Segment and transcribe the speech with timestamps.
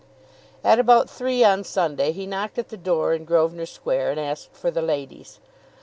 [0.63, 4.49] At about three on Sunday he knocked at the door in Grosvenor Square and asked
[4.55, 5.39] for the ladies.